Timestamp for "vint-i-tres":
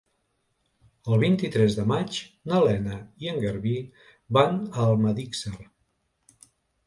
1.23-1.75